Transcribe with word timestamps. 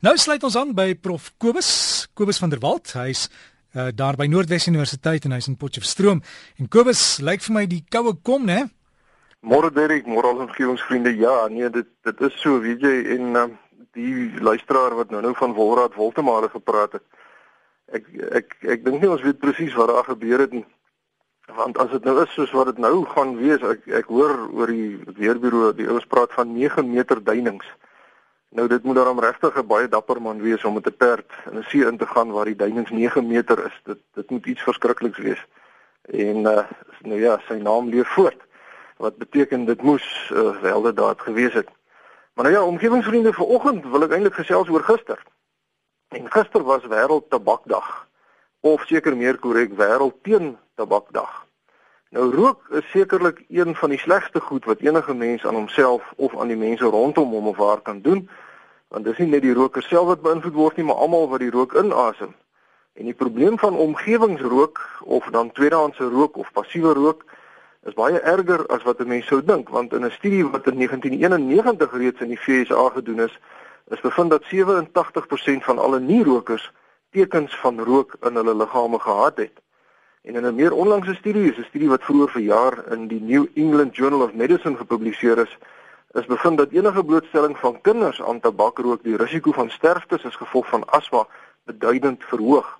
Nou 0.00 0.14
sluit 0.16 0.40
ons 0.48 0.54
aan 0.56 0.70
by 0.72 0.94
Prof 0.96 1.26
Kobus, 1.36 1.70
Kobus 2.16 2.38
van 2.40 2.48
der 2.48 2.60
Walt. 2.62 2.88
Hy's 2.96 3.26
uh, 3.76 3.90
daar 3.92 4.16
by 4.16 4.24
Noordwes 4.32 4.64
Universiteit 4.70 5.26
en 5.28 5.34
hy's 5.36 5.48
in 5.50 5.58
Potchefstroom. 5.60 6.22
En 6.56 6.70
Kobus, 6.72 7.18
lyk 7.20 7.44
vir 7.44 7.52
my 7.52 7.64
die 7.68 7.82
koue 7.92 8.14
kom, 8.24 8.46
né? 8.48 8.62
Môre 9.44 9.68
Derek, 9.76 10.08
môre 10.08 10.30
al 10.30 10.40
ons 10.40 10.46
omgewingsvriende. 10.46 11.12
Ja, 11.20 11.34
nee, 11.52 11.68
dit 11.74 11.90
dit 12.08 12.22
is 12.30 12.38
so, 12.40 12.62
weet 12.64 12.80
jy, 12.80 12.94
en 13.18 13.36
uh, 13.42 13.44
die 13.98 14.40
luisteraar 14.40 14.96
wat 14.96 15.12
nou 15.12 15.20
nou 15.26 15.34
van 15.36 15.52
Wolraad 15.58 16.00
Woltemare 16.00 16.48
gepraat 16.48 16.96
het. 16.96 17.04
Ek 18.00 18.08
ek 18.40 18.56
ek 18.78 18.88
dink 18.88 19.04
nie 19.04 19.12
ons 19.12 19.26
weet 19.26 19.42
presies 19.44 19.76
wat 19.76 19.92
daar 19.92 20.08
gebeur 20.08 20.46
het 20.46 20.56
nie. 20.56 20.64
Want 21.60 21.76
as 21.76 21.92
dit 21.92 22.08
nou 22.08 22.16
is 22.24 22.32
soos 22.38 22.56
wat 22.56 22.72
dit 22.72 22.80
nou 22.80 23.02
gaan 23.12 23.36
wees, 23.36 23.60
ek 23.60 23.84
ek 24.00 24.08
hoor 24.08 24.48
oor 24.48 24.72
die 24.72 24.96
weerbureau, 25.20 25.76
die 25.76 25.92
ouens 25.92 26.08
praat 26.08 26.32
van 26.40 26.56
9 26.56 26.88
meter 26.88 27.20
duinings. 27.20 27.68
Nou 28.50 28.66
dit 28.68 28.82
moet 28.82 28.94
daarom 28.94 29.20
regtig 29.20 29.56
'n 29.56 29.66
baie 29.66 29.88
dapper 29.88 30.22
man 30.22 30.42
wees 30.42 30.64
om 30.64 30.74
met 30.74 30.86
'n 30.86 30.96
perd 30.96 31.32
in 31.50 31.58
'n 31.58 31.62
see 31.62 31.86
in 31.86 31.96
te 31.96 32.06
gaan 32.06 32.30
waar 32.30 32.44
die 32.44 32.56
duinings 32.56 32.90
9 32.90 33.26
meter 33.26 33.64
is. 33.66 33.80
Dit 33.84 33.98
dit 34.14 34.30
moet 34.30 34.46
iets 34.46 34.62
verskrikliks 34.62 35.18
wees. 35.18 35.46
En 36.02 36.36
uh 36.36 36.64
nou 37.00 37.20
ja, 37.20 37.40
sy 37.46 37.54
naam 37.54 37.88
leef 37.88 38.08
voort. 38.08 38.42
Wat 38.96 39.16
beteken 39.16 39.64
dit 39.64 39.82
moes 39.82 40.30
uh, 40.32 40.60
welde 40.60 40.92
daad 40.92 41.20
gewees 41.20 41.52
het. 41.52 41.68
Maar 42.34 42.44
nou 42.44 42.56
ja, 42.56 42.64
omgewingsvriende, 42.64 43.32
vanoggend 43.32 43.86
wil 43.86 44.02
ek 44.02 44.10
eintlik 44.10 44.34
gesels 44.34 44.68
oor 44.68 44.82
gister. 44.82 45.22
En 46.08 46.30
gister 46.30 46.62
was 46.62 46.84
wêreld 46.84 47.30
tabakdag 47.30 48.08
of 48.60 48.84
seker 48.86 49.16
meer 49.16 49.38
korrek 49.38 49.72
wêreld 49.76 50.22
teen 50.22 50.58
tabakdag. 50.74 51.46
Nou 52.10 52.34
rook 52.34 52.64
is 52.74 52.90
sekerlik 52.90 53.44
een 53.48 53.74
van 53.74 53.92
die 53.92 53.98
slegste 53.98 54.40
goed 54.40 54.64
wat 54.64 54.80
enige 54.82 55.14
mens 55.14 55.44
aan 55.46 55.54
homself 55.54 56.12
of 56.16 56.38
aan 56.38 56.48
die 56.50 56.56
mense 56.56 56.84
rondom 56.84 57.30
hom 57.30 57.46
of 57.46 57.56
haar 57.56 57.80
kan 57.80 58.00
doen, 58.00 58.24
want 58.88 59.04
dis 59.04 59.18
nie 59.22 59.28
net 59.30 59.44
die 59.46 59.54
roker 59.54 59.82
self 59.82 60.08
wat 60.08 60.24
beïnvloed 60.24 60.56
word 60.56 60.80
nie, 60.80 60.86
maar 60.88 60.98
almal 61.04 61.28
wat 61.30 61.44
die 61.44 61.52
rook 61.54 61.76
inasem. 61.78 62.34
En 62.98 63.06
die 63.06 63.14
probleem 63.14 63.58
van 63.58 63.78
omgewingsrook 63.78 64.82
of 65.06 65.30
dan 65.30 65.52
tweedehandse 65.52 66.10
rook 66.10 66.36
of 66.36 66.50
passiewe 66.52 66.96
rook 66.98 67.22
is 67.86 67.94
baie 67.94 68.18
erger 68.34 68.66
as 68.74 68.82
wat 68.82 68.98
'n 68.98 69.08
mens 69.14 69.30
sou 69.30 69.38
dink, 69.44 69.68
want 69.68 69.94
in 69.94 70.04
'n 70.04 70.10
studie 70.18 70.44
wat 70.50 70.66
in 70.66 70.82
1991 70.82 71.92
reeds 71.92 72.20
in 72.20 72.34
die 72.34 72.42
VSA 72.42 72.88
gedoen 72.88 73.20
is, 73.20 73.38
is 73.86 74.00
bevind 74.00 74.30
dat 74.30 74.42
87% 74.50 75.64
van 75.64 75.78
alle 75.78 76.00
nie-rokers 76.00 76.72
tekens 77.10 77.56
van 77.56 77.78
rook 77.80 78.16
in 78.20 78.34
hulle 78.34 78.54
liggame 78.54 78.98
gehad 78.98 79.36
het. 79.36 79.62
En 80.22 80.34
in 80.34 80.46
'n 80.46 80.54
meer 80.54 80.72
onlangse 80.72 81.14
studie, 81.14 81.52
'n 81.58 81.64
studie 81.64 81.88
wat 81.88 82.02
vroeër 82.02 82.28
verjaar 82.28 82.92
in 82.92 83.06
die 83.06 83.20
New 83.20 83.46
England 83.54 83.96
Journal 83.96 84.22
of 84.22 84.32
Medicine 84.32 84.76
gepubliseer 84.76 85.38
is, 85.38 85.58
is 86.10 86.26
bevind 86.26 86.58
dat 86.58 86.70
enige 86.70 87.04
blootstelling 87.04 87.58
van 87.58 87.80
kinders 87.80 88.22
aan 88.22 88.40
tabakrook 88.40 89.02
die 89.02 89.16
risiko 89.16 89.52
van 89.52 89.70
sterftes 89.70 90.24
as 90.24 90.36
gevolg 90.36 90.68
van 90.68 90.88
asma 90.88 91.26
beduidend 91.64 92.24
verhoog. 92.24 92.78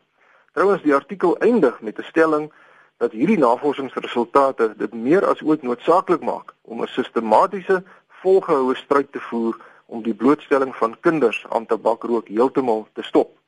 Trouwens, 0.53 0.83
die 0.83 0.95
artikel 0.95 1.39
eindig 1.39 1.81
met 1.81 1.99
'n 1.99 2.03
stelling 2.03 2.53
dat 2.97 3.13
hierdie 3.13 3.39
navorsingsresultate 3.39 4.75
dit 4.77 4.93
meer 4.95 5.27
as 5.27 5.43
ooit 5.43 5.63
noodsaaklik 5.63 6.21
maak 6.21 6.55
om 6.61 6.83
'n 6.83 6.87
sistematiese, 6.87 7.83
volgehoue 8.09 8.75
stryd 8.75 9.13
te 9.13 9.21
voer 9.21 9.57
om 9.87 10.03
die 10.03 10.15
blootstelling 10.15 10.77
van 10.77 11.01
kinders 11.01 11.47
aan 11.49 11.67
tabakrook 11.67 12.29
heeltemal 12.29 12.89
te 12.93 13.03
stop. 13.03 13.39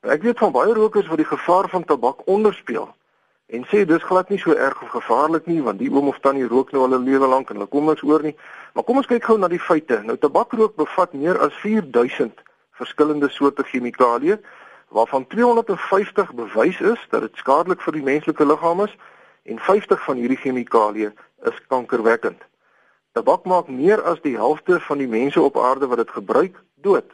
Nou, 0.00 0.14
ek 0.14 0.22
weet 0.22 0.38
van 0.38 0.52
baie 0.52 0.72
rokers 0.74 1.06
wat 1.06 1.16
die 1.16 1.32
gevaar 1.36 1.68
van 1.68 1.84
tabak 1.84 2.26
onderspeel 2.26 2.94
en 3.46 3.64
sê 3.70 3.84
dis 3.86 4.02
glad 4.02 4.30
nie 4.30 4.38
so 4.42 4.52
erg 4.52 4.82
of 4.82 4.90
gevaarlik 4.90 5.46
nie 5.46 5.60
want 5.62 5.78
die 5.78 5.90
oom 5.92 6.08
of 6.10 6.18
tannie 6.22 6.48
rook 6.50 6.72
nou 6.72 6.82
al 6.82 6.98
'n 6.98 7.04
lewe 7.04 7.26
lank 7.26 7.50
en 7.50 7.56
hulle 7.56 7.68
kom 7.68 7.86
niks 7.86 8.02
oor 8.02 8.22
nie. 8.22 8.36
Maar 8.74 8.84
kom 8.84 8.96
ons 8.96 9.06
kyk 9.06 9.24
gou 9.24 9.38
na 9.38 9.48
die 9.48 9.60
feite. 9.60 10.02
Nou 10.02 10.16
tabakrook 10.16 10.76
bevat 10.76 11.12
meer 11.12 11.38
as 11.38 11.54
4000 11.54 12.42
verskillende 12.72 13.28
soorte 13.28 13.62
chemikalieë 13.62 14.38
waarvan 14.88 15.26
250 15.26 16.34
bewys 16.34 16.80
is 16.80 17.06
dat 17.10 17.20
dit 17.20 17.36
skadelik 17.36 17.80
vir 17.80 17.92
die 17.92 18.02
menslike 18.02 18.44
liggaam 18.44 18.80
is 18.80 18.96
en 19.42 19.58
50 19.58 20.04
van 20.04 20.16
hierdie 20.16 20.42
chemikalieë 20.42 21.12
is 21.50 21.66
kankerwekkend. 21.68 22.42
Tabak 23.12 23.44
maak 23.44 23.68
meer 23.68 24.02
as 24.02 24.20
die 24.20 24.36
helfte 24.36 24.80
van 24.80 24.98
die 24.98 25.08
mense 25.08 25.40
op 25.40 25.56
aarde 25.58 25.86
wat 25.86 26.02
dit 26.02 26.10
gebruik 26.10 26.58
dood. 26.74 27.10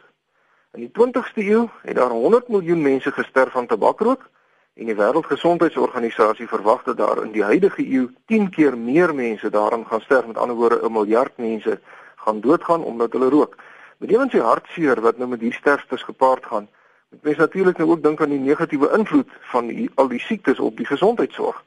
In 0.73 0.81
die 0.81 0.91
20ste 0.91 1.45
eeu 1.45 1.67
het 1.83 1.95
daar 1.95 2.09
100 2.09 2.47
miljoen 2.47 2.81
mense 2.81 3.11
gesterf 3.11 3.51
van 3.51 3.67
tabakrook 3.67 4.29
En 4.73 4.85
die 4.89 4.95
Wêreldgesondheidsorganisasie 4.95 6.47
verwag 6.47 6.83
dat 6.83 6.97
daar 6.97 7.19
in 7.23 7.31
die 7.31 7.43
huidige 7.43 7.83
eeu 7.85 8.07
10 8.25 8.49
keer 8.49 8.77
meer 8.77 9.15
mense 9.15 9.49
daaraan 9.49 9.85
gaan 9.85 10.01
sterf, 10.01 10.25
met 10.25 10.37
ander 10.37 10.55
woorde 10.55 10.79
'n 10.81 10.91
miljard 10.91 11.37
mense 11.37 11.79
gaan 12.15 12.41
doodgaan 12.41 12.83
omdat 12.83 13.11
hulle 13.11 13.29
rook. 13.29 13.55
Met 13.97 14.09
ewens 14.09 14.31
die 14.31 14.41
hartseer 14.41 15.01
wat 15.01 15.17
nou 15.17 15.29
met 15.29 15.39
hierdie 15.39 15.59
sterftes 15.59 16.03
gepaard 16.03 16.45
gaan, 16.45 16.67
moet 17.09 17.23
mens 17.23 17.37
natuurlik 17.37 17.77
nou 17.77 17.89
ook 17.89 18.03
dink 18.03 18.21
aan 18.21 18.29
die 18.29 18.39
negatiewe 18.39 18.89
invloed 18.97 19.29
van 19.41 19.67
die, 19.67 19.89
al 19.95 20.07
die 20.07 20.19
siektes 20.19 20.59
op 20.59 20.77
die 20.77 20.85
gesondheidsorg. 20.85 21.63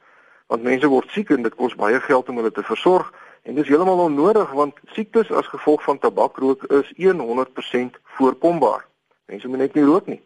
Want 0.47 0.63
mense 0.63 0.87
word 0.87 1.09
siek 1.09 1.29
en 1.29 1.41
dit 1.41 1.55
kos 1.55 1.75
baie 1.75 1.99
geld 1.99 2.29
om 2.29 2.35
hulle 2.35 2.51
te 2.51 2.63
versorg 2.63 3.13
en 3.43 3.55
dis 3.55 3.67
heeltemal 3.67 3.99
onnodig 3.99 4.51
want 4.51 4.75
siektes 4.85 5.31
as 5.31 5.47
gevolg 5.47 5.83
van 5.83 5.99
tabakrook 5.99 6.63
is 6.63 6.93
100% 6.97 7.99
voorkombaar. 8.03 8.85
Mense 9.25 9.47
moet 9.47 9.57
net 9.57 9.73
nie 9.73 9.83
rook 9.83 10.05
nie. 10.05 10.21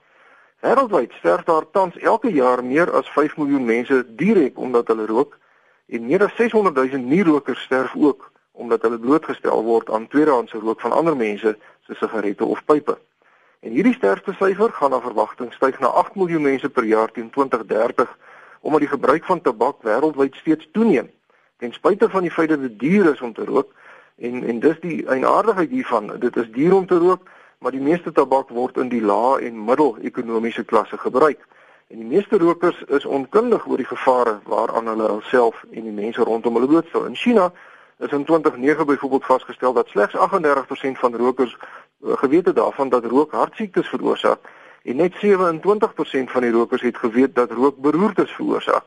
Wêreldwyd 0.61 1.13
sterf 1.17 1.43
daar 1.43 1.65
tans 1.71 1.97
elke 1.97 2.29
jaar 2.29 2.63
meer 2.63 2.91
as 2.93 3.07
5 3.09 3.37
miljoen 3.37 3.63
mense 3.65 4.03
direk 4.15 4.57
omdat 4.57 4.87
hulle 4.87 5.05
rook 5.09 5.37
en 5.89 6.05
meer 6.05 6.21
as 6.23 6.35
600 6.35 6.75
000 6.75 7.01
nie-rokers 7.01 7.61
sterf 7.61 7.95
ook 7.97 8.27
omdat 8.51 8.81
hulle 8.81 8.99
blootgestel 8.99 9.63
word 9.63 9.89
aan 9.89 10.05
tweedehandse 10.07 10.61
rook 10.61 10.81
van 10.85 10.91
ander 10.91 11.17
mense 11.17 11.55
se 11.87 11.97
sigarette 11.97 12.45
of 12.45 12.61
pype. 12.65 12.97
En 13.59 13.73
hierdie 13.73 13.93
sterftesyfer 13.93 14.69
gaan 14.77 14.93
na 14.93 15.01
verwagting 15.01 15.49
styg 15.53 15.79
na 15.79 15.87
8 15.87 16.15
miljoen 16.15 16.45
mense 16.45 16.69
per 16.69 16.85
jaar 16.85 17.09
teen 17.11 17.29
2030 17.29 18.17
omdat 18.61 18.85
die 18.85 18.93
gebruik 18.93 19.25
van 19.25 19.41
tabak 19.41 19.81
wêreldwyd 19.81 20.35
steeds 20.35 20.69
toeneem. 20.71 21.09
Ten 21.57 21.73
spyte 21.73 22.09
van 22.09 22.21
die 22.21 22.31
feit 22.31 22.53
dat 22.53 22.61
dit 22.61 22.79
duur 22.79 23.09
is 23.13 23.21
om 23.21 23.33
te 23.33 23.49
rook 23.49 23.73
en 24.17 24.43
en 24.43 24.59
dis 24.59 24.79
die 24.85 25.07
eienaardigheid 25.07 25.69
hiervan, 25.69 26.13
dit 26.19 26.35
is 26.37 26.51
duur 26.53 26.75
om 26.75 26.85
te 26.85 27.01
rook 27.01 27.25
maar 27.61 27.71
die 27.71 27.81
meeste 27.81 28.11
tabak 28.11 28.49
word 28.49 28.77
in 28.81 28.89
die 28.89 29.03
lae 29.05 29.41
en 29.45 29.65
middel-ekonomiese 29.65 30.63
klasse 30.65 30.97
gebruik. 30.97 31.43
En 31.93 31.99
die 32.01 32.07
meeste 32.09 32.39
rokers 32.41 32.79
is 32.87 33.05
onkundig 33.05 33.67
oor 33.67 33.77
die 33.77 33.85
gevare 33.85 34.39
waaraan 34.49 34.89
hulle 34.89 35.09
hulself 35.11 35.59
en 35.69 35.85
die 35.85 35.93
mense 35.93 36.25
rondom 36.25 36.57
hulle 36.57 36.69
blootstel. 36.71 37.05
In 37.05 37.15
China 37.15 37.51
is 37.99 38.11
in 38.17 38.25
2009 38.25 38.85
byvoorbeeld 38.85 39.25
vasgestel 39.25 39.73
dat 39.73 39.93
slegs 39.93 40.17
38% 40.17 40.97
van 41.03 41.15
rokers 41.15 41.57
uh, 41.57 42.17
geweet 42.17 42.45
het 42.45 42.55
daarvan 42.55 42.89
dat 42.89 43.05
rook 43.05 43.31
hartsiektes 43.31 43.87
veroorsaak 43.87 44.39
en 44.83 44.95
net 44.95 45.13
27% 45.13 46.33
van 46.33 46.41
die 46.41 46.51
rokers 46.51 46.81
het 46.81 46.97
geweet 46.97 47.35
dat 47.35 47.51
rook 47.51 47.77
beroertes 47.77 48.31
veroorsaak. 48.31 48.85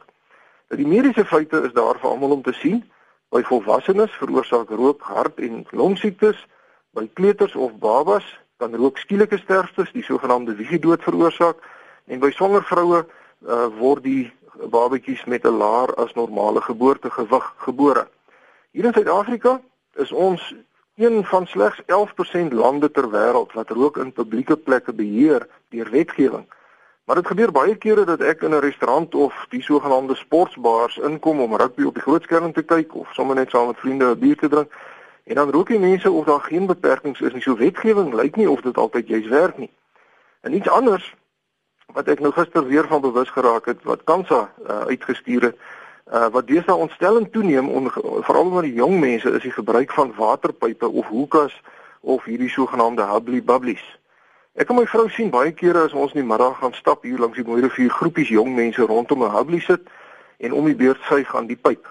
Nou 0.68 0.82
die 0.82 0.90
mediese 0.90 1.24
feite 1.24 1.62
is 1.62 1.72
daar 1.72 1.98
vir 1.98 2.10
almal 2.10 2.30
om 2.30 2.42
te 2.42 2.52
sien. 2.52 2.82
By 3.30 3.42
volwassenes 3.42 4.10
veroorsaak 4.18 4.68
rook 4.70 5.02
hart- 5.02 5.38
en 5.38 5.66
longsiektes, 5.70 6.46
by 6.90 7.06
kleuters 7.12 7.54
of 7.54 7.78
babas 7.78 8.42
kan 8.64 8.76
rook 8.80 8.98
skielike 8.98 9.38
sterftes, 9.38 9.92
die 9.92 10.04
sogenaamde 10.04 10.54
wiegedood 10.56 11.02
veroorsaak 11.04 11.60
en 12.08 12.20
by 12.22 12.30
swanger 12.32 12.64
vroue 12.64 13.02
uh, 13.04 13.68
word 13.76 14.04
die 14.06 14.32
babatjies 14.72 15.24
met 15.28 15.44
'n 15.44 15.58
laer 15.60 15.92
as 16.00 16.14
normale 16.14 16.60
geboortegewig 16.64 17.44
gebore. 17.66 18.06
Hier 18.72 18.84
in 18.84 18.92
Suid-Afrika 18.92 19.60
is 19.96 20.12
ons 20.12 20.54
een 20.96 21.24
van 21.24 21.46
slegs 21.46 21.82
11% 21.86 22.52
lande 22.52 22.90
ter 22.90 23.10
wêreld 23.10 23.52
wat 23.52 23.70
rook 23.70 23.96
in 23.96 24.12
publieke 24.12 24.56
plekke 24.56 24.92
beheer 24.92 25.46
deur 25.68 25.90
wetgewing. 25.90 26.46
Maar 27.04 27.16
dit 27.16 27.26
gebeur 27.26 27.52
baie 27.52 27.76
kere 27.76 28.04
dat 28.04 28.20
ek 28.20 28.42
in 28.42 28.54
'n 28.54 28.64
restaurant 28.64 29.14
of 29.14 29.46
die 29.50 29.62
sogenaamde 29.62 30.14
sportsbars 30.14 30.96
inkom 30.96 31.40
om 31.40 31.56
rugby 31.56 31.84
op 31.84 31.94
die 31.94 32.02
groot 32.02 32.22
skerm 32.22 32.52
te 32.52 32.62
kyk 32.62 32.94
of 32.94 33.12
sommer 33.12 33.34
net 33.34 33.50
saam 33.50 33.66
met 33.66 33.78
vriende 33.78 34.04
'n 34.04 34.18
bier 34.18 34.36
te 34.36 34.48
drink 34.48 34.72
En 35.24 35.34
dan 35.34 35.50
rook 35.50 35.68
die 35.68 35.78
mense 35.78 36.10
of 36.10 36.24
daar 36.24 36.40
geen 36.40 36.66
beperkings 36.66 37.20
is 37.20 37.32
nie. 37.32 37.42
So 37.42 37.56
wetgewing 37.56 38.14
lyk 38.14 38.36
nie 38.36 38.50
of 38.50 38.60
dit 38.60 38.76
altyd 38.76 39.08
juis 39.08 39.26
werk 39.26 39.58
nie. 39.58 39.70
En 40.40 40.54
iets 40.54 40.68
anders 40.68 41.14
wat 41.92 42.08
ek 42.08 42.20
nou 42.20 42.32
gister 42.32 42.66
weer 42.66 42.86
van 42.88 43.00
bewus 43.00 43.30
geraak 43.30 43.66
het 43.66 43.82
wat 43.82 44.04
Kansa 44.04 44.52
uh, 44.68 44.80
uitgestuur 44.90 45.42
het, 45.42 45.56
uh, 46.12 46.28
wat 46.32 46.46
deesdae 46.46 46.74
ontstellend 46.74 47.32
toeneem 47.32 47.90
veral 47.94 48.44
onder 48.44 48.62
die 48.62 48.72
jong 48.72 48.98
mense 49.00 49.30
is 49.30 49.42
die 49.42 49.52
gebruik 49.52 49.92
van 49.92 50.14
waterpype 50.16 50.88
of 50.88 51.06
hoekas 51.06 51.60
of 52.00 52.24
hierdie 52.24 52.50
sogenaamde 52.50 53.04
hubbly 53.08 53.42
bubblies. 53.42 53.84
Ek 54.54 54.68
en 54.70 54.78
my 54.78 54.86
vrou 54.86 55.08
sien 55.10 55.32
baie 55.32 55.52
kere 55.52 55.86
as 55.88 55.96
ons 55.96 56.12
in 56.14 56.20
die 56.20 56.28
middag 56.28 56.58
gaan 56.60 56.76
stap 56.76 57.02
hier 57.02 57.18
langs 57.18 57.36
die 57.40 57.46
mooi 57.46 57.62
rivier 57.64 57.90
groepies 57.90 58.28
jong 58.28 58.54
mense 58.54 58.82
rondom 58.82 59.24
'n 59.24 59.36
hubbly 59.36 59.60
sit 59.60 59.88
en 60.38 60.52
om 60.52 60.64
die 60.64 60.76
beurt 60.76 61.00
suig 61.08 61.36
aan 61.36 61.46
die 61.46 61.56
pyp. 61.56 61.88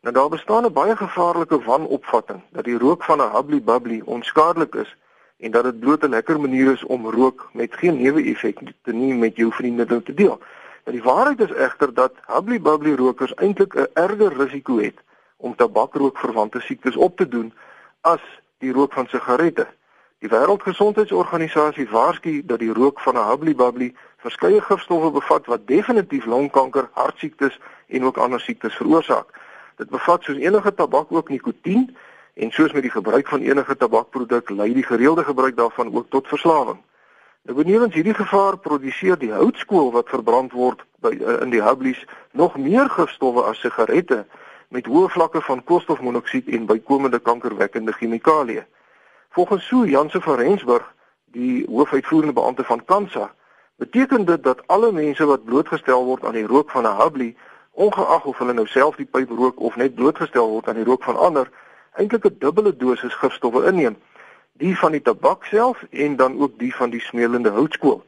Nou 0.00 0.14
daar 0.14 0.28
bestaan 0.28 0.64
'n 0.64 0.72
baie 0.72 0.96
gevaarlike 0.96 1.62
wanopvatting 1.62 2.42
dat 2.50 2.64
die 2.64 2.78
rook 2.78 3.04
van 3.04 3.20
'n 3.20 3.34
hubbly 3.34 3.62
bubbly 3.62 4.02
onskadelik 4.04 4.74
is 4.74 4.96
en 5.38 5.50
dat 5.50 5.64
dit 5.64 5.80
bloot 5.80 6.02
'n 6.02 6.08
lekker 6.08 6.40
manier 6.40 6.72
is 6.72 6.84
om 6.84 7.10
rook 7.10 7.48
met 7.52 7.74
geen 7.74 7.96
neeweffekte 8.02 8.74
te 8.82 8.92
nie 8.92 9.14
met 9.14 9.36
jou 9.36 9.52
vriende 9.52 10.02
te 10.02 10.14
deel. 10.14 10.38
Nou 10.84 10.96
die 10.96 11.02
waarheid 11.02 11.40
is 11.40 11.52
egter 11.52 11.94
dat 11.94 12.12
hubbly 12.26 12.60
bubbly 12.60 12.94
rokers 12.94 13.34
eintlik 13.34 13.74
'n 13.74 13.86
erger 13.92 14.36
risiko 14.36 14.78
het 14.78 14.98
om 15.36 15.56
tabakrook 15.56 16.18
verwante 16.18 16.60
siektes 16.60 16.96
op 16.96 17.16
te 17.16 17.28
doen 17.28 17.52
as 18.00 18.20
die 18.58 18.72
rook 18.72 18.92
van 18.92 19.06
sigarette. 19.06 19.66
Die 20.18 20.28
Wêreldgesondheidsorganisasie 20.28 21.88
waarsku 21.90 22.42
dat 22.44 22.58
die 22.58 22.72
rook 22.72 23.00
van 23.00 23.14
'n 23.14 23.28
Hubbly 23.28 23.54
Bubbly 23.54 23.94
verskeie 24.16 24.60
gifstowwe 24.60 25.10
bevat 25.10 25.46
wat 25.46 25.66
definitief 25.66 26.24
longkanker, 26.24 26.88
hartsiektes 26.92 27.60
en 27.86 28.04
ook 28.04 28.16
ander 28.16 28.40
siektes 28.40 28.74
veroorsaak. 28.74 29.46
Dit 29.78 29.90
bevat 29.90 30.22
soos 30.22 30.36
enige 30.42 30.74
tabak 30.74 31.12
ook 31.14 31.28
nikotien 31.28 31.96
en 32.34 32.50
soos 32.50 32.72
met 32.72 32.82
die 32.82 32.90
gebruik 32.90 33.28
van 33.28 33.40
enige 33.40 33.76
tabakproduk 33.76 34.50
lei 34.50 34.72
die 34.74 34.86
gereelde 34.86 35.24
gebruik 35.24 35.56
daarvan 35.56 35.94
ook 35.94 36.10
tot 36.10 36.28
verslawing. 36.28 36.80
Nou 37.42 37.56
benewens 37.62 37.94
hierdie 37.94 38.14
gevaar 38.14 38.58
produseer 38.58 39.18
die 39.18 39.32
houtskool 39.32 39.92
wat 39.94 40.10
verbrand 40.10 40.52
word 40.52 40.82
by 41.00 41.14
uh, 41.14 41.38
in 41.44 41.54
die 41.54 41.62
Hubblies 41.62 42.00
nog 42.32 42.58
meer 42.58 42.90
gifstowwe 42.90 43.46
as 43.46 43.60
sigarette 43.62 44.24
met 44.74 44.90
hoë 44.90 45.08
vlakke 45.14 45.40
van 45.46 45.62
koolstofmonoksied 45.64 46.50
en 46.52 46.66
bykomende 46.66 47.18
kankerwekkende 47.18 47.92
chemikalieë. 47.92 48.66
Volgens 49.30 49.66
Sue 49.66 49.88
Jansen 49.88 50.22
van 50.22 50.36
Rensburg, 50.42 50.94
die 51.32 51.66
hoofuitvoerende 51.70 52.34
beampte 52.34 52.64
van 52.64 52.84
Kansa, 52.84 53.30
beteken 53.78 54.24
dit 54.24 54.42
dat 54.42 54.66
alle 54.66 54.92
mense 54.92 55.24
wat 55.24 55.44
blootgestel 55.44 56.04
word 56.04 56.24
aan 56.24 56.34
die 56.34 56.46
rook 56.46 56.70
van 56.70 56.84
'n 56.84 57.00
Hubbly, 57.00 57.36
ongeag 57.78 58.24
of 58.24 58.38
hulle 58.38 58.52
nou 58.52 58.66
self 58.66 58.96
die 58.98 59.06
pyp 59.06 59.30
rook 59.30 59.60
of 59.60 59.76
net 59.76 59.94
blootgestel 59.94 60.48
word 60.50 60.68
aan 60.68 60.80
die 60.80 60.86
rook 60.88 61.04
van 61.06 61.16
ander, 61.16 61.50
eintlik 61.94 62.26
'n 62.26 62.36
dubbele 62.38 62.76
dosis 62.76 63.14
gifstowwe 63.14 63.66
inneem, 63.70 63.96
die 64.58 64.74
van 64.78 64.92
die 64.92 65.02
tabak 65.02 65.44
self 65.44 65.84
en 65.90 66.16
dan 66.16 66.40
ook 66.40 66.58
die 66.58 66.74
van 66.74 66.90
die 66.90 67.00
smeulende 67.00 67.50
houtskool. 67.50 68.02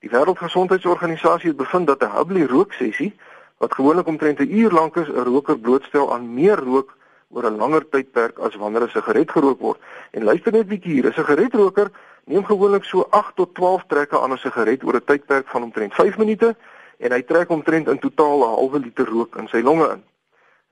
Die 0.00 0.10
Wêreldgesondheidsorganisasie 0.10 1.48
het 1.48 1.56
bevind 1.56 1.86
dat 1.86 2.02
'n 2.02 2.16
Hubbly 2.16 2.44
rooksessie 2.44 3.12
wat 3.58 3.74
gewoonlik 3.74 4.06
omtrent 4.06 4.40
'n 4.40 4.50
uur 4.58 4.70
lank 4.70 4.96
is, 4.96 5.08
'n 5.08 5.24
roker 5.24 5.58
blootstel 5.58 6.12
aan 6.14 6.34
meer 6.34 6.58
rook 6.58 6.96
oor 7.28 7.44
'n 7.44 7.56
langer 7.56 7.88
tydperk 7.88 8.38
as 8.38 8.54
wanneer 8.54 8.82
'n 8.82 8.88
sigaret 8.88 9.30
gerook 9.30 9.60
word. 9.60 9.80
En 10.10 10.24
luister 10.24 10.52
net 10.52 10.68
bietjie 10.68 10.92
hier, 10.92 11.06
'n 11.06 11.12
sigaretroker 11.12 11.90
neem 12.24 12.44
gewoonlik 12.44 12.84
so 12.84 13.06
8 13.10 13.36
tot 13.36 13.54
12 13.54 13.84
trekke 13.86 14.20
aan 14.20 14.32
'n 14.32 14.38
sigaret 14.38 14.84
oor 14.84 14.94
'n 14.94 15.04
tydperk 15.04 15.48
van 15.48 15.62
omtrent 15.62 15.94
5 15.94 16.18
minute 16.18 16.56
en 16.98 17.12
hy 17.12 17.22
trek 17.22 17.50
omtrent 17.50 17.88
in 17.88 17.98
totaal 17.98 18.42
'n 18.42 18.54
halwe 18.54 18.78
liter 18.78 19.06
rook 19.06 19.36
in 19.36 19.48
sy 19.48 19.60
longe 19.60 19.90
in. 19.90 20.02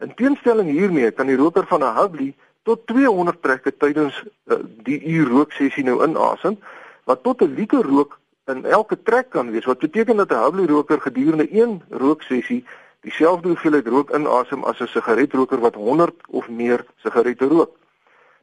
In 0.03 0.15
teenstelling 0.15 0.71
hiermee 0.71 1.11
kan 1.11 1.27
die 1.27 1.37
roker 1.37 1.67
van 1.67 1.83
'n 1.83 1.95
Hubbly 1.97 2.35
tot 2.63 2.87
200 2.87 3.43
trekke 3.43 3.77
tydens 3.77 4.25
uh, 4.47 4.57
die 4.83 5.01
uur 5.03 5.29
rooksessie 5.29 5.85
nou 5.85 6.03
inasem, 6.05 6.59
wat 7.05 7.23
tot 7.23 7.43
'n 7.43 7.55
liter 7.55 7.83
rook 7.83 8.19
in 8.47 8.65
elke 8.65 9.03
trek 9.03 9.31
kan 9.31 9.51
wees. 9.51 9.65
Wat 9.65 9.79
beteken 9.79 10.17
dat 10.17 10.31
'n 10.31 10.43
Hubbly 10.43 10.67
roker 10.67 11.01
gedurende 11.01 11.49
een 11.51 11.83
rooksessie 11.91 12.65
dieselfde 13.01 13.49
hoeveelheid 13.49 13.87
rook 13.87 14.11
inasem 14.11 14.65
as 14.65 14.81
'n 14.81 14.87
sigaretroker 14.87 15.59
wat 15.61 15.75
100 15.75 16.15
of 16.29 16.49
meer 16.49 16.85
sigarette 16.97 17.47
rook. 17.47 17.77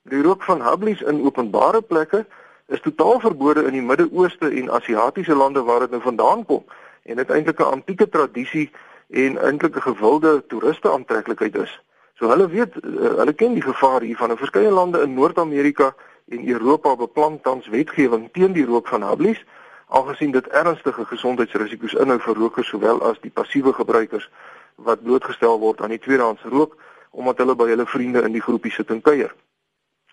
Die 0.03 0.21
rook 0.21 0.43
van 0.43 0.61
Hubblies 0.61 1.01
in 1.01 1.21
openbare 1.21 1.81
plekke 1.81 2.25
is 2.67 2.81
totaal 2.81 3.19
verbode 3.19 3.63
in 3.65 3.73
die 3.73 3.81
Midde-Ooste 3.81 4.49
en 4.49 4.71
Asiatiese 4.71 5.35
lande 5.35 5.61
waar 5.63 5.79
dit 5.79 5.89
nou 5.89 6.01
vandaan 6.01 6.45
kom 6.45 6.63
en 7.09 7.15
dit 7.15 7.29
eintlik 7.29 7.59
'n 7.59 7.73
antieke 7.75 8.09
tradisie 8.09 8.69
en 9.09 9.37
eintlik 9.37 9.75
'n 9.75 9.87
gewilde 9.91 10.43
toeriste 10.47 10.91
aantreklikheid 10.91 11.55
is. 11.55 11.79
So 12.13 12.29
hulle 12.29 12.47
weet 12.47 12.75
uh, 12.83 13.15
hulle 13.21 13.33
ken 13.33 13.53
die 13.53 13.63
gevaar 13.63 14.01
hiervan. 14.01 14.29
In 14.29 14.37
verskeie 14.37 14.71
lande 14.71 15.01
in 15.01 15.13
Noord-Amerika 15.13 15.95
en 16.27 16.47
Europa 16.47 16.95
beplan 16.95 17.41
tans 17.41 17.67
wetgewing 17.67 18.29
teen 18.31 18.53
die 18.53 18.65
rook 18.65 18.87
van 18.87 19.03
Hubblies 19.03 19.45
aangesien 19.87 20.31
dit 20.31 20.47
ernstige 20.47 21.05
gesondheidsrisiko's 21.05 21.93
inhou 21.93 22.19
vir 22.19 22.35
rokers 22.35 22.67
sowel 22.67 23.01
as 23.01 23.19
die 23.21 23.31
passiewe 23.31 23.73
gebruikers 23.73 24.29
wat 24.75 25.03
blootgestel 25.03 25.59
word 25.59 25.81
aan 25.81 25.95
die 25.95 25.99
tweedehands 25.99 26.43
rook 26.43 26.75
omdat 27.09 27.37
hulle 27.37 27.55
by 27.55 27.69
hulle 27.71 27.85
vriende 27.85 28.21
in 28.21 28.35
die 28.35 28.41
groepie 28.41 28.71
sit 28.71 28.89
en 28.93 29.01
kuier. 29.01 29.31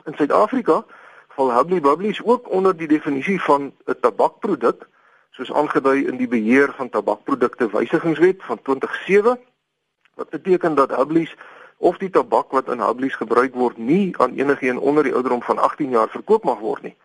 In 0.06 0.14
Suid-Afrika 0.16 0.84
val 1.36 1.52
Hubbly 1.52 1.80
Bubblies 1.80 2.22
ook 2.24 2.48
onder 2.50 2.76
die 2.76 2.88
definisie 2.88 3.40
van 3.42 3.72
'n 3.84 3.98
tabakproduk 4.00 4.88
soos 5.36 5.52
aangedui 5.52 6.06
in 6.08 6.16
die 6.16 6.28
beheer 6.28 6.72
van 6.76 6.88
tabakprodukte 6.88 7.68
wysigingswet 7.70 8.40
van 8.48 8.62
2007 8.62 9.38
wat 10.14 10.30
beteken 10.30 10.74
dat 10.74 10.96
Hubblies 10.96 11.34
of 11.76 11.98
die 11.98 12.10
tabak 12.10 12.50
wat 12.56 12.70
in 12.72 12.80
Hubblies 12.80 13.14
gebruik 13.20 13.54
word 13.54 13.76
nie 13.76 14.14
aan 14.16 14.32
enigiemand 14.32 14.80
onder 14.80 15.04
die 15.04 15.12
ouderdom 15.12 15.42
van 15.42 15.58
18 15.58 15.90
jaar 15.90 16.08
verkoop 16.08 16.44
mag 16.44 16.58
word 16.58 16.82
nie. 16.82 16.96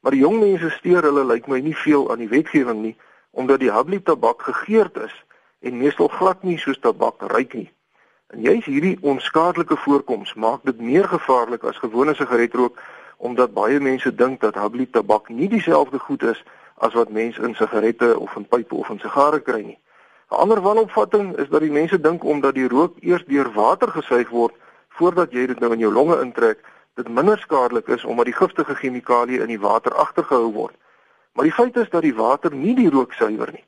Maar 0.00 0.10
die 0.10 0.20
jong 0.20 0.40
mense 0.40 0.70
steur 0.70 1.06
hulle 1.06 1.24
lyk 1.24 1.46
like 1.46 1.50
my 1.50 1.60
nie 1.60 1.76
veel 1.76 2.10
aan 2.10 2.18
die 2.18 2.32
wetgewing 2.32 2.82
nie 2.82 2.96
omdat 3.30 3.60
die 3.60 3.70
Hubly 3.70 4.00
tabak 4.00 4.42
gegeurd 4.42 4.96
is 4.96 5.14
en 5.60 5.78
meestal 5.78 6.08
glad 6.08 6.42
nie 6.42 6.58
soos 6.58 6.78
tabak 6.82 7.22
ruik 7.22 7.54
nie. 7.54 7.70
En 8.34 8.42
juis 8.42 8.64
hierdie 8.64 8.98
onskadelike 9.00 9.76
voorkoms 9.76 10.34
maak 10.34 10.66
dit 10.66 10.80
meer 10.80 11.06
gevaarlik 11.08 11.62
as 11.62 11.78
gewone 11.78 12.14
sigaretrook 12.14 12.82
omdat 13.16 13.54
baie 13.54 13.78
mense 13.80 14.14
dink 14.14 14.40
dat 14.40 14.58
Hubbly 14.58 14.90
tabak 14.90 15.28
nie 15.28 15.48
dieselfde 15.48 15.98
goed 15.98 16.22
is 16.22 16.42
as 16.78 16.92
wat 16.92 17.10
mense 17.10 17.42
in 17.42 17.54
sigarette 17.54 18.18
of 18.18 18.36
in 18.36 18.46
pype 18.48 18.74
of 18.74 18.88
in 18.90 18.98
sigare 18.98 19.40
kry 19.40 19.62
nie. 19.62 19.78
'n 20.30 20.36
Ander 20.42 20.60
wanopvatting 20.60 21.36
is 21.36 21.48
dat 21.48 21.60
die 21.60 21.70
mense 21.70 22.00
dink 22.00 22.24
omdat 22.24 22.54
die 22.54 22.68
rook 22.68 22.96
eers 23.00 23.24
deur 23.24 23.52
water 23.52 23.88
gesuig 23.88 24.28
word 24.28 24.54
voordat 24.88 25.32
jy 25.32 25.46
dit 25.46 25.60
nou 25.60 25.72
in 25.72 25.78
jou 25.78 25.92
longe 25.92 26.20
intrek, 26.20 26.58
dit 26.96 27.08
minder 27.08 27.38
skadelik 27.38 27.88
is 27.88 28.04
omdat 28.04 28.24
die 28.24 28.34
giftige 28.34 28.74
chemikalieë 28.74 29.44
in 29.44 29.52
die 29.52 29.60
water 29.60 29.94
agtergehou 29.94 30.52
word. 30.52 30.74
Maar 31.32 31.44
die 31.44 31.52
feit 31.52 31.76
is 31.76 31.90
dat 31.90 32.02
die 32.02 32.14
water 32.14 32.54
nie 32.54 32.74
die 32.74 32.90
rook 32.90 33.12
suiwer 33.12 33.52
nie. 33.52 33.64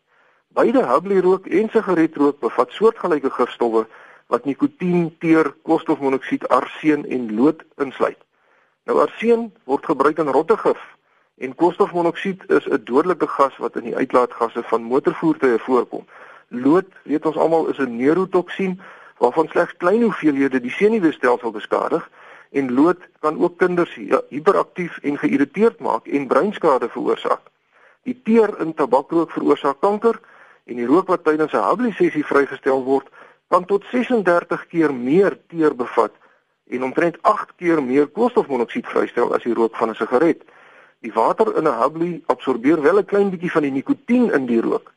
Beide 0.56 0.86
Hubbly 0.86 1.20
rook 1.20 1.46
en 1.46 1.68
sigaretrook 1.68 2.40
bevat 2.40 2.72
soortgelyke 2.72 3.30
gifstowwe 3.30 3.86
wat 4.26 4.44
nikotien, 4.44 5.16
teer, 5.18 5.52
koolstofmonoksied, 5.62 6.48
arseen 6.48 7.06
en 7.06 7.34
lood 7.36 7.62
insluit. 7.76 8.18
Nou 8.84 9.00
arseen 9.00 9.52
word 9.64 9.84
gebruik 9.84 10.18
in 10.18 10.32
rottegif 10.32 10.80
en 11.38 11.54
koolstofmonoksied 11.54 12.42
is 12.50 12.66
'n 12.66 12.80
dodelike 12.84 13.26
gas 13.26 13.56
wat 13.56 13.76
in 13.76 13.82
die 13.82 13.96
uitlaatgasse 13.96 14.62
van 14.62 14.82
motorvoertuie 14.82 15.58
voorkom. 15.58 16.06
Lood, 16.48 16.86
weet 17.02 17.26
ons 17.26 17.36
almal, 17.36 17.66
is 17.66 17.78
'n 17.78 17.96
neurotoksien 17.96 18.80
waarvan 19.18 19.48
slegs 19.48 19.76
klein 19.76 20.02
hoeveelhede 20.02 20.60
die 20.60 20.70
senuweestelsel 20.70 21.50
beskadig 21.50 22.10
en 22.50 22.72
lood 22.72 22.98
kan 23.20 23.38
ook 23.38 23.58
kinders 23.58 23.98
hiperaktief 24.28 24.98
en 24.98 25.18
geïrriteerd 25.18 25.78
maak 25.78 26.06
en 26.06 26.26
breinskade 26.26 26.88
veroorsaak. 26.88 27.40
Die 28.02 28.20
teer 28.24 28.60
in 28.60 28.74
tabakrook 28.74 29.30
veroorsaak 29.30 29.80
kanker 29.80 30.20
en 30.64 30.76
die 30.76 30.86
rook 30.86 31.06
wat 31.06 31.24
tydens 31.24 31.52
'n 31.52 31.68
Hubbly 31.68 31.92
sessie 31.92 32.24
vrygestel 32.24 32.84
word 32.84 33.08
kan 33.48 33.64
tot 33.64 33.84
36 33.90 34.66
keer 34.66 34.94
meer 34.94 35.38
teer 35.48 35.74
bevat 35.74 36.12
en 36.68 36.84
omtrent 36.84 37.16
8 37.22 37.52
keer 37.56 37.82
meer 37.82 38.06
koolstofmonoksied 38.06 38.86
vrystel 38.86 39.34
as 39.34 39.42
die 39.42 39.54
rook 39.54 39.76
van 39.76 39.90
'n 39.90 39.94
sigaret. 39.94 40.42
Die 41.00 41.12
water 41.12 41.56
in 41.56 41.66
'n 41.68 41.78
Hubbly 41.80 42.22
absorbeer 42.26 42.82
wel 42.82 42.98
'n 42.98 43.04
klein 43.04 43.30
bietjie 43.30 43.50
van 43.50 43.62
die 43.62 43.70
nikotien 43.70 44.32
in 44.32 44.46
die 44.46 44.60
rook. 44.60 44.92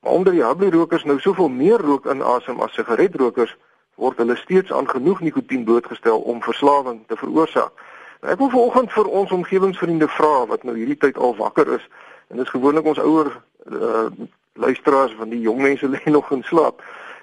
Maar 0.00 0.12
omdat 0.12 0.32
die 0.32 0.44
Hubbly 0.44 0.70
rokers 0.70 1.04
nou 1.04 1.20
soveel 1.20 1.48
meer 1.48 1.80
rook 1.80 2.06
inasem 2.06 2.60
as 2.60 2.72
sigaretrokers, 2.72 3.56
word 3.94 4.16
hulle 4.16 4.36
steeds 4.36 4.72
aan 4.72 4.88
genoeg 4.88 5.20
nikotien 5.20 5.64
blootgestel 5.64 6.20
om 6.20 6.42
verslawing 6.42 7.04
te 7.06 7.16
veroorsaak. 7.16 7.72
Nou 8.20 8.32
ek 8.32 8.38
wil 8.38 8.50
vanoggend 8.50 8.92
vir 8.92 9.08
ons 9.08 9.32
omgewingsvriende 9.32 10.08
vra 10.08 10.46
wat 10.46 10.62
nou 10.62 10.76
hierdie 10.76 10.98
tyd 10.98 11.18
al 11.18 11.36
wakker 11.36 11.68
is 11.76 11.88
en 12.30 12.36
dis 12.40 12.48
gewoonlik 12.48 12.86
ons 12.86 12.98
ouer 12.98 13.28
uh, 13.66 14.08
luisteraars 14.52 15.14
van 15.18 15.28
die 15.28 15.40
jong 15.40 15.60
mense 15.60 15.88
lê 15.88 16.00
nog 16.04 16.30
in 16.32 16.42
slaap. 16.42 16.82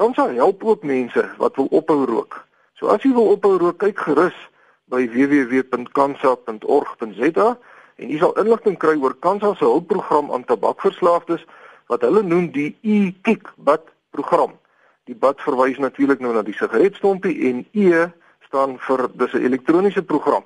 Kansa 0.00 0.24
help 0.32 0.64
ook 0.64 0.82
mense 0.82 1.28
wat 1.36 1.56
wil 1.60 1.68
ophou 1.70 2.04
rook. 2.08 2.46
So 2.80 2.88
as 2.92 3.02
jy 3.04 3.12
wil 3.12 3.28
ophou 3.34 3.58
rook, 3.60 3.78
kyk 3.84 3.98
gerus 4.00 4.36
by 4.88 5.04
www.kansa.org.za 5.12 7.48
en 7.96 8.08
jy 8.08 8.18
sal 8.24 8.32
inligting 8.40 8.76
kry 8.80 8.96
oor 8.96 9.12
Kansa 9.20 9.52
se 9.60 9.68
hulpprogram 9.68 10.32
aan 10.32 10.48
tabakverslaafdes 10.48 11.44
wat 11.92 12.00
hulle 12.08 12.24
noem 12.24 12.48
die 12.56 12.72
e-kick 12.80 13.52
bad 13.56 13.95
program. 14.16 14.56
Die 15.06 15.14
bad 15.14 15.42
verwys 15.44 15.78
natuurlik 15.78 16.22
nou 16.24 16.32
na 16.34 16.42
die 16.42 16.56
sigaretstompie 16.56 17.36
en 17.50 17.64
E 17.72 18.06
staan 18.48 18.78
vir 18.88 19.08
dis 19.20 19.34
'n 19.34 19.44
elektroniese 19.48 20.02
program. 20.02 20.44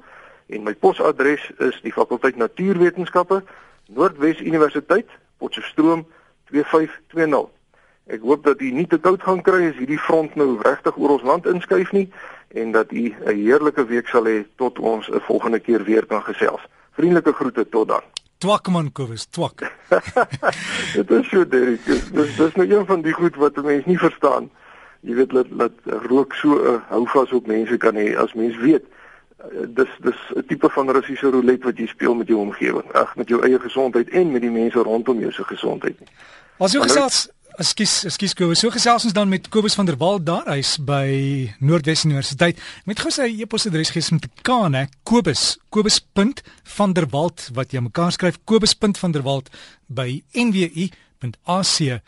en 0.47 0.63
my 0.63 0.75
posadres 0.75 1.51
is 1.57 1.79
die 1.81 1.93
fakulteit 1.93 2.35
Natuurwetenskappe, 2.35 3.43
Noordwes 3.87 4.41
Universiteit, 4.41 5.07
Potchefstroom 5.37 6.07
2520. 6.51 7.49
Ek 8.05 8.21
hoop 8.21 8.43
dat 8.43 8.61
u 8.61 8.71
nie 8.71 8.87
te 8.87 8.99
koud 8.99 9.23
gaan 9.23 9.41
kry 9.41 9.69
as 9.69 9.77
hierdie 9.79 9.99
front 9.99 10.35
nou 10.35 10.59
regtig 10.61 10.97
oor 10.99 11.15
ons 11.15 11.23
land 11.23 11.47
inskuif 11.47 11.91
nie 11.95 12.09
en 12.53 12.71
dat 12.71 12.91
u 12.91 13.15
'n 13.25 13.35
heerlike 13.35 13.85
week 13.85 14.07
sal 14.07 14.25
hê 14.25 14.45
tot 14.55 14.79
ons 14.79 15.09
'n 15.09 15.19
volgende 15.19 15.59
keer 15.59 15.83
weer 15.83 16.05
kan 16.05 16.23
gesels. 16.23 16.61
Vriendelike 16.91 17.33
groete 17.33 17.69
tot 17.69 17.87
dan. 17.87 18.01
Twak 18.37 18.67
man 18.67 18.91
Kobus, 18.91 19.25
twak. 19.25 19.71
Dit 20.95 21.11
is 21.11 21.29
so 21.29 21.47
Derek. 21.47 21.85
Dis 21.85 22.35
dis 22.35 22.55
nou 22.55 22.67
een 22.69 22.85
van 22.85 23.01
die 23.01 23.13
goed 23.13 23.35
wat 23.35 23.55
mense 23.55 23.89
nie 23.89 23.99
verstaan. 23.99 24.49
Jy 24.99 25.15
weet 25.15 25.29
dat 25.29 25.47
dat 25.49 25.71
rook 25.85 26.33
so 26.33 26.49
'n 26.49 26.73
uh, 26.73 26.79
houvas 26.87 27.31
op 27.31 27.47
mense 27.47 27.77
kan 27.77 27.95
hê 27.95 28.15
as 28.17 28.33
mens 28.33 28.57
weet 28.57 28.83
dis 29.51 29.89
dis 29.99 30.19
'n 30.35 30.43
tipe 30.47 30.69
van 30.69 30.89
Russiese 30.89 31.29
roulette 31.29 31.65
wat 31.65 31.77
jy 31.77 31.87
speel 31.87 32.15
met 32.15 32.27
jou 32.27 32.39
omgewing, 32.39 32.91
ag 32.91 33.15
met 33.15 33.27
jou 33.27 33.41
eie 33.43 33.59
gesondheid 33.59 34.09
en 34.09 34.31
met 34.31 34.41
die 34.41 34.51
mense 34.51 34.79
rondom 34.79 35.19
jou 35.19 35.31
se 35.31 35.43
gesondheid. 35.43 35.97
Jy 36.57 36.81
gesels, 36.81 37.29
ekskuus, 37.61 38.05
ekskuus 38.09 38.33
Kobus, 38.37 38.61
so 38.63 38.71
gesels 38.73 39.05
ons 39.07 39.15
dan 39.15 39.29
met 39.31 39.49
Kobus 39.53 39.75
van 39.77 39.87
der 39.89 39.97
Walt 40.01 40.25
daar 40.27 40.47
hy's 40.51 40.77
by 40.81 41.07
Noordwes 41.63 42.05
Universiteit. 42.07 42.59
Met 42.89 43.01
gou 43.03 43.11
sy 43.13 43.27
e-posadres 43.43 43.93
gee 43.93 44.03
met 44.15 44.25
K, 44.41 44.49
né? 44.73 44.87
Kobus, 45.07 45.57
kobus.vanderwalt 45.73 47.49
wat 47.57 47.73
jy 47.73 47.81
mekaar 47.85 48.11
skryf 48.15 48.41
kobus.vanderwalt 48.49 49.47
by 49.87 50.23
nwu.ac.za. 50.33 51.99